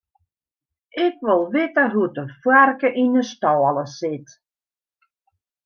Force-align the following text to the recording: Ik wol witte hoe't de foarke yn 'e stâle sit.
Ik 1.05 1.15
wol 1.25 1.43
witte 1.53 1.83
hoe't 1.93 2.15
de 2.17 2.25
foarke 2.41 2.89
yn 3.03 3.13
'e 3.19 3.23
stâle 3.31 3.85
sit. 3.97 4.27